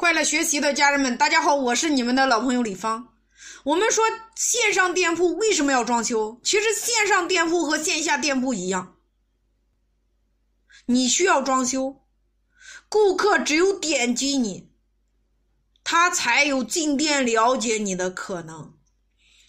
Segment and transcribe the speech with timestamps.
[0.00, 3.12] 快乐学习的家人们，大家好，我是你们的老朋友李芳。
[3.64, 4.02] 我们说
[4.34, 6.40] 线上店铺为什么要装修？
[6.42, 8.96] 其实线上店铺和线下店铺一样，
[10.86, 12.00] 你需要装修，
[12.88, 14.70] 顾客只有点击你，
[15.84, 18.72] 他才有进店了解你的可能。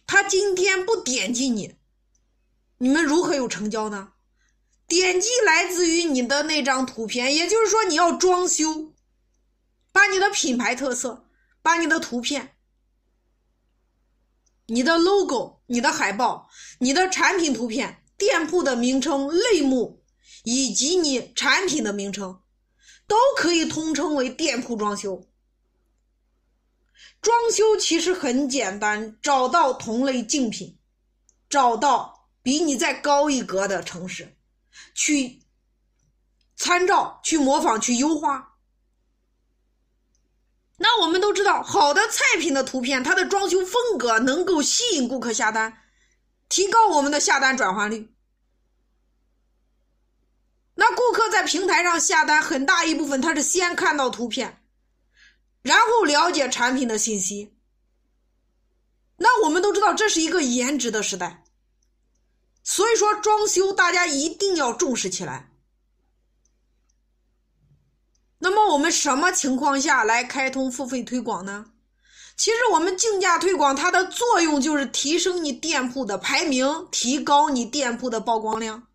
[0.06, 1.76] 他今天不点击你，
[2.80, 4.10] 你们如何有成交呢？
[4.86, 8.94] 点击来自于你的那张图片，也就是说你要装修，
[9.92, 11.28] 把你的品牌特色，
[11.62, 12.56] 把你的图片、
[14.68, 20.04] 你的 logo、你的海报、你的产品图片、店铺的名称、类目
[20.44, 22.42] 以及你产品的名称，
[23.08, 25.28] 都可以统称为店铺装修。
[27.22, 30.80] 装修其实很简单，找到同类竞品，
[31.50, 34.38] 找到比你再高一格的城市。
[34.96, 35.44] 去
[36.56, 38.51] 参照、去模仿、去优化。
[41.32, 45.82] 都知道，好的菜品的图片，它的装修风格能够吸引顾客下单，
[46.50, 48.14] 提高我们的下单转化率。
[50.76, 54.62] 那顾客在平台上下单，很大一部分他是先看到图片，
[55.62, 57.56] 然后了解产品的信息。
[59.16, 61.46] 那我们都知道，这是一个颜值的时代。
[62.62, 65.50] 所以说，装修大家一定要重视起来。
[68.44, 71.64] 那么，我们什么情况下来开通付费推广呢？
[72.36, 78.88] 其实，我们竞价推广它的作用就是提升你店铺的排名，提高你店铺的曝光量，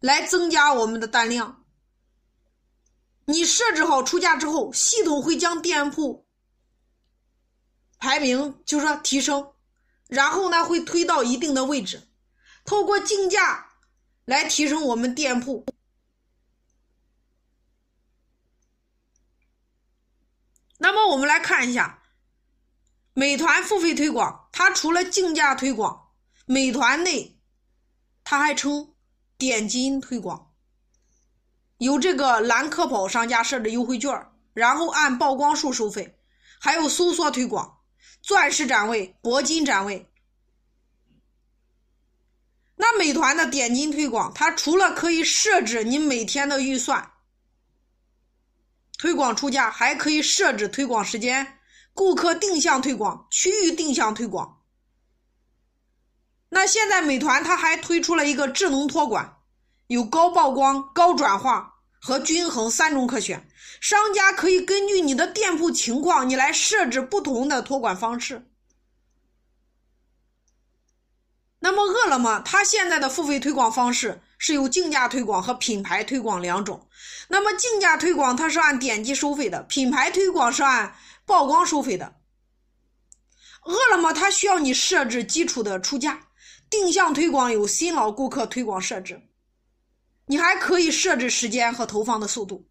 [0.00, 1.64] 来增加我们的单量。
[3.24, 6.26] 你设置好出价之后，系统会将店铺
[7.98, 9.52] 排名就是说提升，
[10.08, 12.02] 然后呢会推到一定的位置。
[12.66, 13.72] 透过竞价
[14.26, 15.64] 来提升我们店铺。
[20.78, 22.02] 那么我们来看一下，
[23.12, 26.08] 美团付费推广，它除了竞价推广，
[26.46, 27.38] 美团内
[28.24, 28.94] 它还称
[29.36, 30.54] 点金推广，
[31.76, 36.18] 有这个蓝客宝商家设置优惠券，然后按曝光数收费，
[36.58, 37.80] 还有搜索推广、
[38.22, 40.10] 钻石展位、铂金展位。
[42.76, 47.11] 那美团的点金推广，它除了可以设置你每天的预算，
[49.02, 51.58] 推广出价，还可以设置推广时间、
[51.92, 54.62] 顾客定向推广、区域定向推广。
[56.50, 59.38] 那现在美团它还推出了一个智能托管，
[59.88, 63.48] 有高曝光、高转化和均衡三种可选，
[63.80, 68.48] 商家可以根据你的店铺情况，你来设置不同的托管方式。
[71.58, 76.88] 那么，饿了么它现在的付费推广方式是有竞价推广和品牌推广两种。
[77.28, 82.16] 那么，竞价推广它是按点击收费的，品牌推广是按曝光收费的。
[83.62, 86.26] 饿了么它需要你设置基础的出价，
[86.68, 89.22] 定向推广有新老顾客推广设置，
[90.26, 92.66] 你还可以设置时间和投放的速度。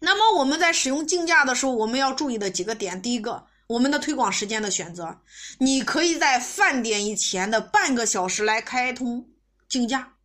[0.00, 3.44] 那么我们在使用竞价的时候，我们要注意的几个点，第一个。
[3.66, 5.20] 我们的推广时间的选择，
[5.58, 9.28] 你可以在饭点以前的半个小时来开通
[9.70, 10.16] 竞价，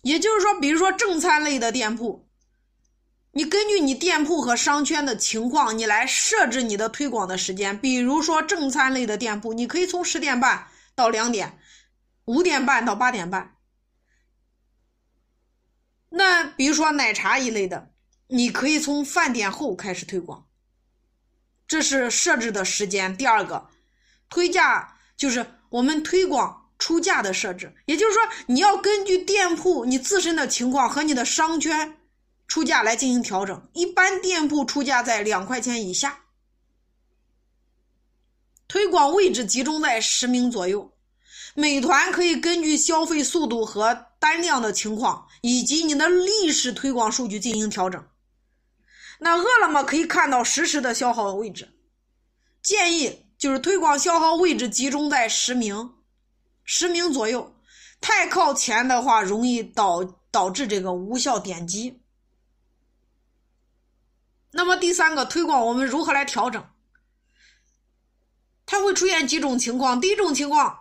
[0.00, 2.26] 也就是说，比如说正餐类的店铺，
[3.32, 7.78] 你根据你店铺和商圈的情况，你来设置你的推广的时间。
[7.78, 11.58] 比如说正餐类的店铺，你可以从十点半到两点，
[12.24, 13.56] 五点半到八点半。
[16.08, 17.90] 那比如说奶茶一类的。
[18.32, 20.46] 你可以从饭点后开始推广，
[21.66, 23.16] 这是设置的时间。
[23.16, 23.68] 第二个，
[24.30, 31.98] 推价就是我们推广出价的设置，也就是说，你要根据店铺你自身的情况和你的商圈
[32.48, 33.68] 出价来进行调整。
[33.74, 36.20] 一般店铺出价在两块钱以下，
[38.66, 40.90] 推广位置集中在十名左右。
[41.54, 48.02] 美团可以根据消费速度和单量的情况，以及你的历史推广数据进行调整。
[49.18, 51.68] 那饿了么可以看到实时的消耗位置，
[52.62, 55.94] 建议就是推广消耗位置集中在十名，
[56.62, 57.56] 十名左右，
[57.98, 62.02] 太靠前的话容易导导致这个无效点击。
[64.50, 66.62] 那么第三个推广我们如何来调整？
[68.66, 70.78] 它会出现几种情况，第一种情况，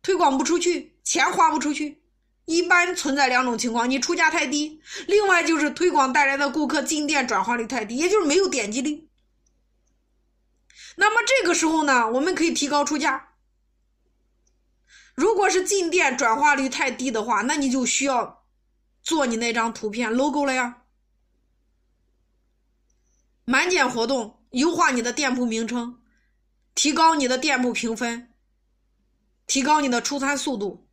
[0.00, 2.04] 推广不出去，钱花不出去。
[2.44, 9.08] 一般存在两种情况：你出价太低，另外就是推广带来的顾客进店转化率太低，也就是没有点击率。
[10.96, 13.30] 那么这个时候呢，我们可以提高出价。
[15.14, 18.44] 如果是进店转化率太低的话，那你就需要
[19.02, 20.82] 做你那张图片 logo 了呀。
[23.44, 26.00] 满减活动，优化你的店铺名称，
[26.74, 28.32] 提高你的店铺评分，
[29.46, 30.88] 提高你的出餐速度，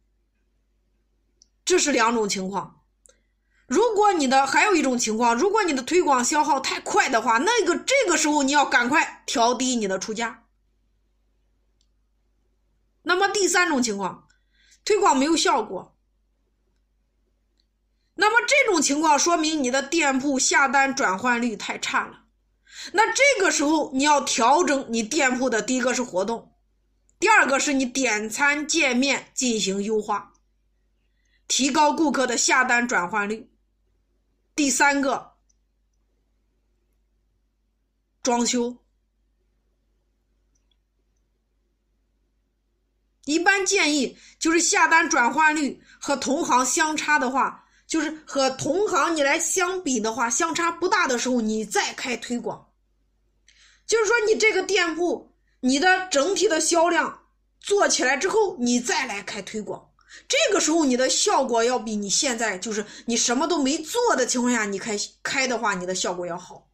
[1.64, 2.81] 这是两种情况。
[3.72, 10.44] 如果你的还有一种情况，如果你的推广消耗太快的话，那个这个时候你要赶快调低你的出价。
[13.04, 14.28] 那么第三种情况，
[14.84, 15.98] 推广没有效果，
[18.16, 22.26] 那么这种情况说明你的店铺下单转换率太差了。
[22.92, 26.58] 那这个时候你要调整你店铺的第一个是活动，
[27.18, 30.34] 第二个是你点餐界面进行优化，
[31.48, 33.50] 提高顾客的下单转换率。
[34.56, 35.34] 第三个，
[38.22, 38.78] 装修。
[43.26, 52.74] 一般建议就是下单转换率和同行相差的话，就是和同行你来相比的话，相差不大的时候，你再开推广。
[53.86, 57.28] 就是说，你这个店铺，你的整体的销量
[57.60, 59.91] 做起来之后，你再来开推广，
[60.28, 66.68] 这个时候你的效果要比你现在就是你什么都没做的情况下，你开开的话，你的效果要好。